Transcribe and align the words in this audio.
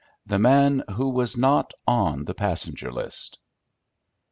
The 0.25 0.39
Man 0.39 0.81
Who 0.95 1.09
was 1.09 1.37
Not 1.37 1.75
on 1.87 2.25
the 2.25 2.33
Passenger 2.33 2.91
List. 2.91 3.37